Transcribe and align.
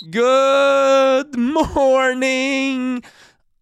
Good 0.00 1.36
morning 1.36 3.02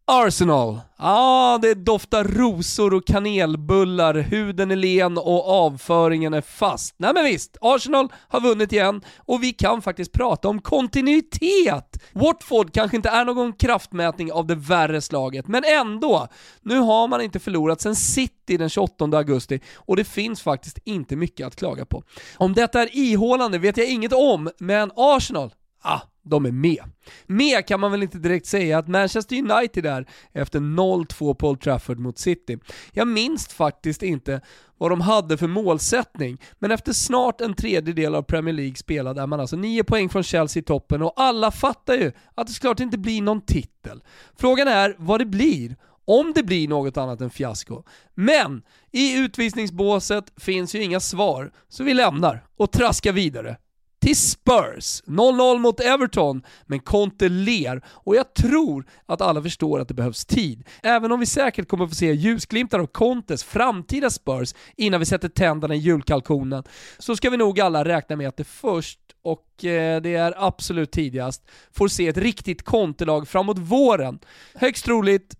Arsenal. 0.07 0.75
Ja, 0.75 0.83
ah, 0.99 1.59
det 1.59 1.75
doftar 1.75 2.25
rosor 2.25 2.95
och 2.95 3.07
kanelbullar, 3.07 4.15
huden 4.15 4.71
är 4.71 4.77
len 4.77 5.19
och 5.19 5.49
avföringen 5.49 6.35
är 6.35 6.41
fast. 6.41 6.95
Nej 6.99 7.15
men 7.15 7.25
visst, 7.25 7.57
Arsenal 7.61 8.09
har 8.29 8.41
vunnit 8.41 8.73
igen 8.73 9.03
och 9.19 9.43
vi 9.43 9.53
kan 9.53 9.83
faktiskt 9.83 10.13
prata 10.13 10.49
om 10.49 10.61
kontinuitet. 10.61 12.03
Watford 12.13 12.73
kanske 12.73 12.97
inte 12.97 13.09
är 13.09 13.25
någon 13.25 13.53
kraftmätning 13.53 14.33
av 14.33 14.47
det 14.47 14.55
värre 14.55 15.01
slaget, 15.01 15.49
men 15.49 15.65
ändå. 15.65 16.29
Nu 16.63 16.79
har 16.79 17.09
man 17.09 17.21
inte 17.21 17.39
förlorat 17.39 17.81
sen 17.81 17.97
City 17.97 18.57
den 18.57 18.69
28 18.69 19.05
augusti 19.05 19.61
och 19.75 19.97
det 19.97 20.05
finns 20.05 20.43
faktiskt 20.43 20.79
inte 20.85 21.17
mycket 21.17 21.47
att 21.47 21.57
klaga 21.57 21.85
på. 21.85 22.03
Om 22.37 22.55
detta 22.55 22.83
är 22.83 22.97
ihålande 22.97 23.59
vet 23.59 23.77
jag 23.77 23.89
inget 23.91 24.13
om, 24.13 24.51
men 24.59 24.91
Arsenal, 24.97 25.55
ah, 25.83 26.01
de 26.27 26.47
är 26.47 26.53
med. 26.53 26.85
Med 27.27 27.67
kan 27.67 27.81
man 27.81 27.91
väl 27.91 28.03
inte 28.03 28.19
direkt 28.19 28.47
säga 28.47 28.79
att 28.79 28.89
Manchester 28.89 29.37
United 29.37 29.87
är 29.87 30.07
efter 30.33 30.61
0-2 30.61 31.35
på 31.35 31.49
Old 31.49 31.61
Trafford 31.61 31.99
mot 31.99 32.19
City. 32.19 32.59
Jag 32.93 33.09
minns 33.09 33.49
faktiskt 33.49 34.03
inte 34.03 34.41
vad 34.79 34.91
de 34.91 35.01
hade 35.01 35.37
för 35.37 35.47
målsättning, 35.47 36.39
men 36.59 36.71
efter 36.71 36.93
snart 36.93 37.41
en 37.41 37.55
tredjedel 37.55 38.15
av 38.15 38.23
Premier 38.23 38.55
League 38.55 38.77
spelad 38.77 39.19
är 39.19 39.27
man 39.27 39.41
alltså 39.41 39.57
9 39.57 39.85
poäng 39.85 40.09
från 40.09 40.23
Chelsea 40.23 40.61
i 40.61 40.65
toppen 40.65 41.03
och 41.03 41.13
alla 41.17 41.51
fattar 41.51 41.95
ju 41.95 42.13
att 42.35 42.47
det 42.47 42.53
såklart 42.53 42.81
inte 42.81 42.99
blir 42.99 43.23
någon 43.23 43.41
titel. 43.41 44.03
Frågan 44.37 44.69
är 44.69 44.95
vad 44.99 45.21
det 45.21 45.27
blir 45.27 45.77
om 46.07 46.33
det 46.35 46.43
blir 46.43 46.69
något 46.69 46.97
annat 46.97 47.21
än 47.21 47.31
fiasko. 47.31 47.83
Men 48.15 48.63
i 48.93 49.19
utvisningsbåset 49.19 50.33
finns 50.37 50.75
ju 50.75 50.83
inga 50.83 51.01
svar, 51.01 51.53
så 51.69 51.85
vi 51.85 51.95
lämnar 51.95 52.45
och 52.57 52.73
traskar 52.73 53.13
vidare 53.13 53.57
till 54.01 54.17
Spurs. 54.17 55.03
0-0 55.07 55.59
mot 55.59 55.81
Everton, 55.81 56.43
men 56.67 56.81
Conte 56.81 57.29
ler 57.29 57.83
och 57.89 58.17
jag 58.17 58.35
tror 58.35 58.87
att 59.07 59.21
alla 59.21 59.43
förstår 59.43 59.81
att 59.81 59.89
det 59.89 59.95
behövs 59.95 60.25
tid. 60.25 60.65
Även 60.83 61.13
om 61.13 61.21
vi 61.21 61.27
säkert 61.27 61.69
kommer 61.69 61.87
få 61.87 61.95
se 61.95 62.13
ljusglimtar 62.13 62.79
av 62.79 62.87
Contes 62.87 63.45
framtida 63.45 64.11
Spurs 64.11 64.55
innan 64.77 65.01
vi 65.01 65.07
sätter 65.07 65.29
tänderna 65.29 65.75
i 65.75 65.79
julkalkonen, 65.79 66.65
så 66.99 67.17
ska 67.17 67.31
vi 67.31 67.37
nog 67.37 67.61
alla 67.61 67.85
räkna 67.85 68.17
med 68.17 68.29
att 68.29 68.37
det 68.37 68.45
först 68.45 69.01
och 69.23 69.65
eh, 69.65 70.03
det 70.03 70.15
är 70.15 70.35
absolut 70.37 70.91
tidigast, 70.91 71.43
får 71.73 71.89
se 71.89 72.09
ett 72.09 72.17
riktigt 72.17 72.63
Conte-lag 72.63 73.29
framåt 73.29 73.59
våren. 73.59 74.19
Högst 74.55 74.85
troligt 74.85 75.37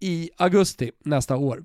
i 0.00 0.30
augusti 0.36 0.90
nästa 1.04 1.36
år. 1.36 1.64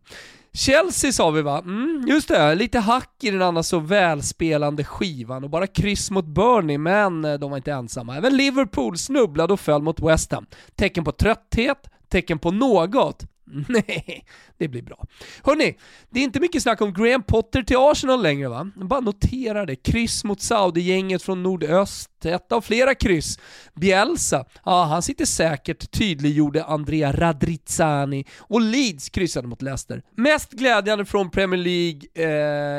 Chelsea 0.55 1.11
sa 1.11 1.31
vi 1.31 1.41
va? 1.41 1.59
Mm, 1.59 2.05
just 2.07 2.27
det, 2.27 2.55
lite 2.55 2.79
hack 2.79 3.23
i 3.23 3.31
den 3.31 3.41
annars 3.41 3.65
så 3.65 3.79
välspelande 3.79 4.83
skivan 4.83 5.43
och 5.43 5.49
bara 5.49 5.67
kryss 5.67 6.11
mot 6.11 6.25
Burnley, 6.25 6.77
men 6.77 7.25
eh, 7.25 7.33
de 7.33 7.49
var 7.49 7.57
inte 7.57 7.71
ensamma. 7.71 8.17
Även 8.17 8.37
Liverpool 8.37 8.97
snubblade 8.97 9.53
och 9.53 9.59
föll 9.59 9.81
mot 9.81 9.99
West 9.99 10.31
Ham. 10.31 10.45
Tecken 10.75 11.03
på 11.03 11.11
trötthet, 11.11 11.89
tecken 12.09 12.39
på 12.39 12.51
något. 12.51 13.23
Nej, 13.67 14.25
det 14.57 14.67
blir 14.67 14.81
bra. 14.81 15.05
Hörni, 15.43 15.77
det 16.09 16.19
är 16.19 16.23
inte 16.23 16.39
mycket 16.39 16.63
snack 16.63 16.81
om 16.81 16.93
Graham 16.93 17.23
Potter 17.23 17.63
till 17.63 17.77
Arsenal 17.79 18.23
längre 18.23 18.47
va? 18.49 18.71
Bara 18.75 18.99
notera 18.99 19.65
det. 19.65 19.75
Kryss 19.75 20.23
mot 20.23 20.41
Saudi-gänget 20.41 21.23
från 21.23 21.43
nordöst, 21.43 22.09
ett 22.25 22.51
av 22.51 22.61
flera 22.61 22.95
kryss. 22.95 23.39
Bielsa, 23.73 24.45
ja 24.65 24.83
han 24.83 25.01
sitter 25.01 25.25
säkert, 25.25 25.91
tydliggjorde 25.91 26.63
Andrea 26.63 27.11
Radrizzani. 27.11 28.25
Och 28.39 28.61
Leeds 28.61 29.09
kryssade 29.09 29.47
mot 29.47 29.61
Leicester. 29.61 30.01
Mest 30.17 30.51
glädjande 30.51 31.05
från 31.05 31.29
Premier 31.29 31.61
League, 31.61 32.01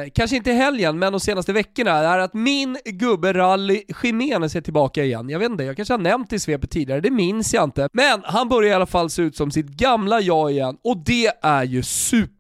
eh, 0.04 0.10
kanske 0.14 0.36
inte 0.36 0.52
helgen, 0.52 0.98
men 0.98 1.12
de 1.12 1.20
senaste 1.20 1.52
veckorna, 1.52 1.90
är 1.90 2.18
att 2.18 2.34
min 2.34 2.78
gubbe 2.84 3.32
Rally 3.32 3.82
Jiménez 4.02 4.56
är 4.56 4.60
tillbaka 4.60 5.04
igen. 5.04 5.28
Jag 5.28 5.38
vet 5.38 5.50
inte, 5.50 5.64
jag 5.64 5.76
kanske 5.76 5.94
har 5.94 5.98
nämnt 5.98 6.30
det 6.30 6.36
i 6.36 6.38
svepet 6.38 6.70
tidigare, 6.70 7.00
det 7.00 7.10
minns 7.10 7.54
jag 7.54 7.64
inte. 7.64 7.88
Men 7.92 8.22
han 8.24 8.48
börjar 8.48 8.70
i 8.70 8.74
alla 8.74 8.86
fall 8.86 9.10
se 9.10 9.22
ut 9.22 9.36
som 9.36 9.50
sitt 9.50 9.66
gamla 9.66 10.20
jag 10.20 10.50
igen, 10.50 10.76
och 10.84 10.96
det 10.96 11.32
är 11.42 11.64
ju 11.64 11.82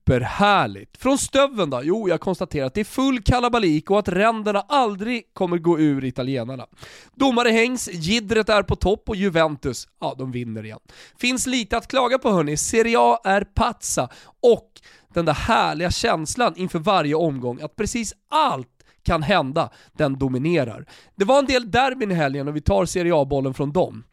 superhärligt. 0.06 0.96
Från 0.96 1.18
stöven 1.18 1.70
då? 1.70 1.80
Jo, 1.84 2.08
jag 2.08 2.20
konstaterar 2.20 2.66
att 2.66 2.74
det 2.74 2.80
är 2.80 2.84
full 2.84 3.22
kalabalik 3.22 3.90
och 3.90 3.98
att 3.98 4.08
ränderna 4.08 4.60
aldrig 4.68 5.34
kommer 5.34 5.58
gå 5.58 5.78
ur 5.78 6.04
italienarna. 6.04 6.66
Domare 7.14 7.48
hängs, 7.50 7.88
Gidret 7.92 8.48
är 8.48 8.62
på 8.62 8.76
topp 8.76 9.08
och 9.08 9.16
Juventus, 9.16 9.88
ja 10.00 10.14
de 10.18 10.32
vinner 10.32 10.64
igen. 10.64 10.78
Finns 11.18 11.46
lite 11.46 11.76
att 11.76 11.88
klaga 11.88 12.18
på 12.18 12.30
hörni, 12.30 12.56
Serie 12.56 12.96
A 12.98 13.18
är 13.24 13.40
pazza 13.40 14.08
och 14.42 14.70
den 15.14 15.24
där 15.24 15.34
härliga 15.34 15.90
känslan 15.90 16.56
inför 16.56 16.78
varje 16.78 17.14
omgång 17.14 17.60
att 17.60 17.76
precis 17.76 18.14
allt 18.30 18.68
kan 19.02 19.22
hända, 19.22 19.70
den 19.92 20.18
dominerar. 20.18 20.86
Det 21.14 21.24
var 21.24 21.38
en 21.38 21.46
del 21.46 21.70
derbyn 21.70 22.10
i 22.10 22.14
helgen 22.14 22.48
och 22.48 22.56
vi 22.56 22.60
tar 22.60 22.86
Serie 22.86 23.14
A-bollen 23.14 23.54
från 23.54 23.72
dem. 23.72 24.04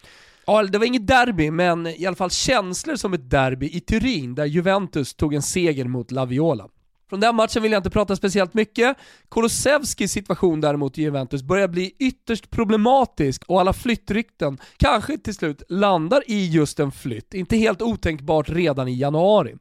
Ja, 0.45 0.63
det 0.63 0.77
var 0.77 0.85
inget 0.85 1.07
derby, 1.07 1.51
men 1.51 1.87
i 1.87 2.05
alla 2.05 2.15
fall 2.15 2.31
känslor 2.31 2.95
som 2.95 3.13
ett 3.13 3.29
derby 3.29 3.69
i 3.69 3.79
Turin, 3.79 4.35
där 4.35 4.45
Juventus 4.45 5.13
tog 5.13 5.33
en 5.33 5.41
seger 5.41 5.85
mot 5.85 6.11
La 6.11 6.25
Viola. 6.25 6.67
Från 7.09 7.19
den 7.19 7.35
matchen 7.35 7.63
vill 7.63 7.71
jag 7.71 7.79
inte 7.79 7.89
prata 7.89 8.15
speciellt 8.15 8.53
mycket. 8.53 8.97
Kolosevskis 9.29 10.11
situation 10.11 10.61
däremot 10.61 10.97
i 10.97 11.01
Juventus 11.01 11.43
börjar 11.43 11.67
bli 11.67 11.95
ytterst 11.99 12.49
problematisk 12.49 13.43
och 13.47 13.59
alla 13.59 13.73
flyttrykten 13.73 14.57
kanske 14.77 15.17
till 15.17 15.35
slut 15.35 15.63
landar 15.69 16.23
i 16.27 16.49
just 16.49 16.79
en 16.79 16.91
flytt. 16.91 17.33
Inte 17.33 17.57
helt 17.57 17.81
otänkbart 17.81 18.49
redan 18.49 18.87
i 18.87 18.99
januari. 18.99 19.55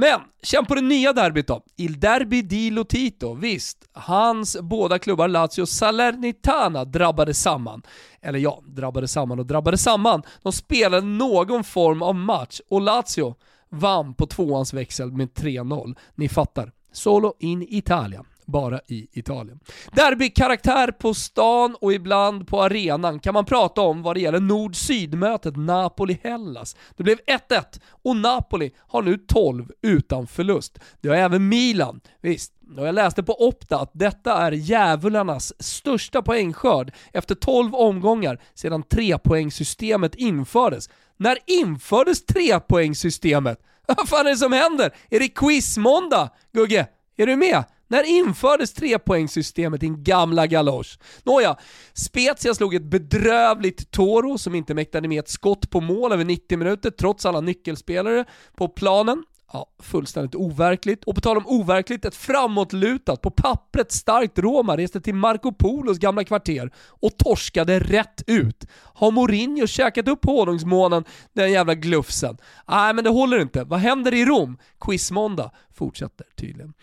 Men, 0.00 0.20
känn 0.42 0.66
på 0.66 0.74
det 0.74 0.80
nya 0.80 1.12
derbyt 1.12 1.46
då. 1.46 1.62
Il 1.76 2.00
Derby 2.00 2.42
di 2.42 2.70
Lotito. 2.70 3.34
Visst, 3.34 3.88
hans 3.92 4.56
båda 4.60 4.98
klubbar 4.98 5.28
Lazio 5.28 5.62
och 5.62 5.68
Salernitana 5.68 6.84
drabbade 6.84 7.34
samman. 7.34 7.82
Eller 8.22 8.38
ja, 8.38 8.62
drabbade 8.66 9.08
samman 9.08 9.38
och 9.38 9.46
drabbade 9.46 9.78
samman. 9.78 10.22
De 10.42 10.52
spelade 10.52 11.06
någon 11.06 11.64
form 11.64 12.02
av 12.02 12.14
match 12.14 12.60
och 12.70 12.80
Lazio 12.80 13.34
vann 13.68 14.14
på 14.14 14.26
tvåans 14.26 14.74
växel 14.74 15.12
med 15.12 15.28
3-0. 15.28 15.96
Ni 16.14 16.28
fattar. 16.28 16.72
Solo 16.92 17.34
in 17.38 17.66
Italia 17.68 18.24
bara 18.48 18.80
i 18.86 19.08
Italien. 19.12 19.60
Derbykaraktär 19.92 20.90
på 20.90 21.14
stan 21.14 21.76
och 21.80 21.92
ibland 21.92 22.48
på 22.48 22.62
arenan 22.62 23.20
kan 23.20 23.34
man 23.34 23.44
prata 23.44 23.80
om 23.80 24.02
vad 24.02 24.16
det 24.16 24.20
gäller 24.20 24.40
nord-syd-mötet 24.40 25.56
Napoli-Hellas. 25.56 26.76
Det 26.96 27.02
blev 27.02 27.18
1-1 27.18 27.80
och 28.02 28.16
Napoli 28.16 28.70
har 28.78 29.02
nu 29.02 29.16
12 29.16 29.70
utan 29.82 30.26
förlust. 30.26 30.78
Det 31.00 31.08
har 31.08 31.16
även 31.16 31.48
Milan. 31.48 32.00
Visst, 32.20 32.52
och 32.76 32.86
jag 32.86 32.94
läste 32.94 33.22
på 33.22 33.48
Opta 33.48 33.80
att 33.80 33.90
detta 33.92 34.36
är 34.36 34.52
djävularnas 34.52 35.52
största 35.58 36.22
poängskörd 36.22 36.92
efter 37.12 37.34
12 37.34 37.74
omgångar 37.74 38.40
sedan 38.54 38.82
trepoängssystemet 38.82 40.14
infördes. 40.14 40.90
När 41.16 41.38
infördes 41.46 42.26
trepoängssystemet? 42.26 43.58
Vad 43.86 44.08
fan 44.08 44.26
är 44.26 44.30
det 44.30 44.36
som 44.36 44.52
händer? 44.52 44.94
Är 45.10 45.20
det 45.20 45.28
quizmåndag, 45.28 46.30
Gugge? 46.52 46.86
Är 47.16 47.26
du 47.26 47.36
med? 47.36 47.64
När 47.88 48.02
infördes 48.02 48.72
trepoängssystemet 48.72 49.80
din 49.80 50.04
gamla 50.04 50.46
galosch? 50.46 50.98
Nåja, 51.22 51.56
Spezia 51.92 52.54
slog 52.54 52.74
ett 52.74 52.82
bedrövligt 52.82 53.90
Toro 53.90 54.38
som 54.38 54.54
inte 54.54 54.74
mäktade 54.74 55.08
med 55.08 55.18
ett 55.18 55.28
skott 55.28 55.70
på 55.70 55.80
mål 55.80 56.12
över 56.12 56.24
90 56.24 56.58
minuter 56.58 56.90
trots 56.90 57.26
alla 57.26 57.40
nyckelspelare 57.40 58.24
på 58.56 58.68
planen. 58.68 59.24
Ja, 59.52 59.66
fullständigt 59.78 60.34
overkligt. 60.34 61.04
Och 61.04 61.14
på 61.14 61.20
tal 61.20 61.36
om 61.36 61.46
overkligt, 61.46 62.04
ett 62.04 62.14
framåtlutat, 62.14 63.22
på 63.22 63.30
pappret 63.30 63.92
starkt 63.92 64.38
Roma 64.38 64.76
reste 64.76 65.00
till 65.00 65.14
Marco 65.14 65.52
Polos 65.52 65.98
gamla 65.98 66.24
kvarter 66.24 66.70
och 66.76 67.16
torskade 67.18 67.80
rätt 67.80 68.22
ut. 68.26 68.66
Har 68.94 69.10
Mourinho 69.10 69.66
käkat 69.66 70.08
upp 70.08 70.24
honungsmånen, 70.24 71.04
den 71.32 71.52
jävla 71.52 71.74
glufsen? 71.74 72.36
Nej, 72.68 72.94
men 72.94 73.04
det 73.04 73.10
håller 73.10 73.38
inte. 73.38 73.64
Vad 73.64 73.80
händer 73.80 74.14
i 74.14 74.24
Rom? 74.24 74.58
Quizmåndag 74.80 75.50
fortsätter 75.74 76.26
tydligen. 76.36 76.74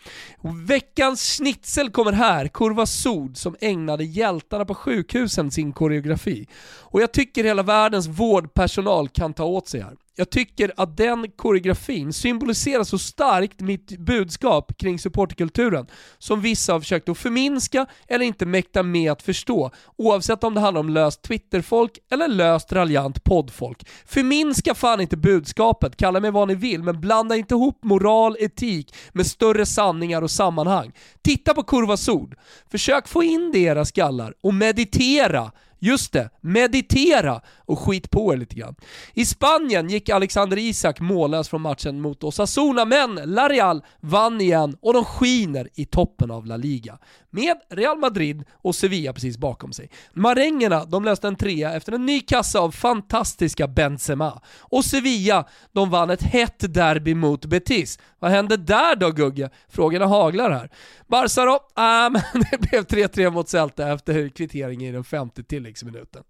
Veckans 0.66 1.36
schnitzel 1.36 1.90
kommer 1.90 2.12
här, 2.12 2.48
Kurva 2.48 2.86
Sod, 2.86 3.36
som 3.36 3.56
ägnade 3.60 4.04
hjältarna 4.04 4.64
på 4.64 4.74
sjukhusen 4.74 5.50
sin 5.50 5.72
koreografi. 5.72 6.48
Och 6.80 7.02
jag 7.02 7.12
tycker 7.12 7.44
hela 7.44 7.62
världens 7.62 8.06
vårdpersonal 8.06 9.08
kan 9.08 9.34
ta 9.34 9.44
åt 9.44 9.68
sig 9.68 9.80
här. 9.80 9.96
Jag 10.18 10.30
tycker 10.30 10.72
att 10.76 10.96
den 10.96 11.30
koreografin 11.30 12.12
symboliserar 12.12 12.84
så 12.84 12.98
starkt 12.98 13.60
mitt 13.60 13.98
budskap 13.98 14.78
kring 14.78 14.98
supporterkulturen 14.98 15.86
som 16.18 16.40
vissa 16.40 16.72
har 16.72 16.80
försökt 16.80 17.08
att 17.08 17.18
förminska 17.18 17.86
eller 18.08 18.24
inte 18.24 18.46
mäkta 18.46 18.82
med 18.82 19.12
att 19.12 19.22
förstå, 19.22 19.70
oavsett 19.96 20.44
om 20.44 20.54
det 20.54 20.60
handlar 20.60 20.80
om 20.80 20.88
löst 20.88 21.22
Twitterfolk 21.22 21.98
eller 22.10 22.28
löst 22.28 22.72
raljant 22.72 23.24
poddfolk. 23.24 23.88
Förminska 24.06 24.74
fan 24.74 25.00
inte 25.00 25.16
budskapet, 25.16 25.96
kalla 25.96 26.20
mig 26.20 26.30
vad 26.30 26.48
ni 26.48 26.54
vill, 26.54 26.82
men 26.82 27.00
blanda 27.00 27.36
inte 27.36 27.54
ihop 27.54 27.84
moral, 27.84 28.36
etik 28.40 28.94
med 29.12 29.26
större 29.26 29.66
sanningar 29.66 30.22
och 30.22 30.30
sammanhang. 30.30 30.92
Titta 31.22 31.54
på 31.54 31.62
Kurvas 31.62 32.08
ord, 32.08 32.36
försök 32.70 33.08
få 33.08 33.22
in 33.22 33.50
det 33.52 33.58
i 33.58 33.62
era 33.62 33.84
skallar 33.84 34.34
och 34.42 34.54
meditera 34.54 35.52
Just 35.78 36.12
det, 36.12 36.30
meditera 36.40 37.40
och 37.66 37.78
skit 37.78 38.10
på 38.10 38.32
er 38.32 38.36
lite 38.36 38.54
grann. 38.54 38.74
I 39.14 39.24
Spanien 39.24 39.88
gick 39.88 40.08
Alexander 40.08 40.58
Isak 40.58 41.00
mållös 41.00 41.48
från 41.48 41.60
matchen 41.60 42.00
mot 42.00 42.24
Osasuna, 42.24 42.84
men 42.84 43.14
La 43.14 43.48
Real 43.48 43.84
vann 44.00 44.40
igen 44.40 44.76
och 44.80 44.92
de 44.92 45.04
skiner 45.04 45.68
i 45.74 45.84
toppen 45.84 46.30
av 46.30 46.46
La 46.46 46.56
Liga. 46.56 46.98
Med 47.30 47.56
Real 47.70 47.98
Madrid 47.98 48.44
och 48.52 48.74
Sevilla 48.74 49.12
precis 49.12 49.38
bakom 49.38 49.72
sig. 49.72 49.90
Marängerna 50.12 50.84
de 50.84 51.04
löste 51.04 51.28
en 51.28 51.36
trea 51.36 51.74
efter 51.74 51.92
en 51.92 52.06
ny 52.06 52.20
kassa 52.20 52.60
av 52.60 52.70
fantastiska 52.70 53.68
Benzema. 53.68 54.42
Och 54.60 54.84
Sevilla 54.84 55.48
de 55.72 55.90
vann 55.90 56.10
ett 56.10 56.22
hett 56.22 56.74
derby 56.74 57.14
mot 57.14 57.44
Betis. 57.44 57.98
Vad 58.18 58.30
hände 58.30 58.56
där 58.56 58.96
då 58.96 59.10
Gugge? 59.10 59.50
Frågorna 59.68 60.06
haglar 60.06 60.50
här. 60.50 60.70
Barca 61.06 61.44
då? 61.44 61.60
Ah, 61.74 62.10
men 62.10 62.22
det 62.50 62.60
blev 62.60 62.84
3-3 62.84 63.30
mot 63.30 63.48
Celta 63.48 63.92
efter 63.92 64.28
kvittering 64.28 64.84
i 64.84 64.92
den 64.92 65.04
femte 65.04 65.42
tilläggsminuten. 65.42 66.22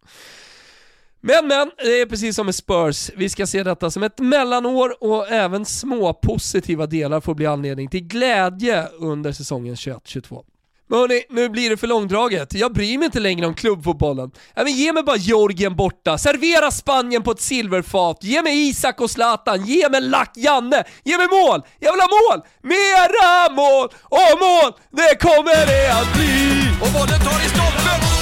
Men 1.21 1.47
men, 1.47 1.71
det 1.79 2.01
är 2.01 2.07
precis 2.07 2.37
som 2.37 2.47
med 2.47 2.55
Spurs. 2.55 3.11
Vi 3.17 3.29
ska 3.29 3.47
se 3.47 3.63
detta 3.63 3.91
som 3.91 4.03
ett 4.03 4.19
mellanår 4.19 5.05
och 5.05 5.29
även 5.29 5.65
små 5.65 6.15
positiva 6.15 6.87
delar 6.87 7.21
får 7.21 7.35
bli 7.35 7.47
anledning 7.47 7.89
till 7.89 8.07
glädje 8.07 8.87
under 8.89 9.33
säsongen 9.33 9.75
21-22. 9.75 10.45
Men 10.89 10.99
hörni, 10.99 11.23
nu 11.31 11.49
blir 11.49 11.71
det 11.71 11.77
för 11.77 11.87
långdraget. 11.87 12.55
Jag 12.55 12.73
bryr 12.73 12.99
mig 12.99 13.07
inte 13.07 13.21
längre 13.21 13.47
om 13.47 13.55
klubbfotbollen. 13.55 14.31
Ja, 14.55 14.65
men 14.65 14.73
ge 14.73 14.93
mig 14.93 15.03
bara 15.03 15.17
Georgien 15.17 15.77
borta, 15.77 16.19
servera 16.19 16.71
Spanien 16.71 17.23
på 17.23 17.31
ett 17.31 17.41
silverfat, 17.41 18.19
ge 18.21 18.43
mig 18.43 18.69
Isak 18.69 19.01
och 19.01 19.11
Zlatan, 19.11 19.65
ge 19.65 19.89
mig 19.89 20.01
Lack 20.01 20.33
Janne, 20.37 20.85
ge 21.05 21.17
mig 21.17 21.27
mål! 21.29 21.63
Jag 21.79 21.93
vill 21.93 22.01
ha 22.01 22.09
mål! 22.09 22.43
Mera 22.63 23.55
mål! 23.55 23.89
Och 24.03 24.39
mål, 24.41 24.73
det 24.91 25.21
kommer 25.21 25.67
det 25.67 25.93
att 25.93 26.15
bli! 26.17 26.69
Och 26.83 26.93
bollen 26.93 27.21
tar 27.21 27.47
i 27.47 27.49
stolpen! 27.49 28.16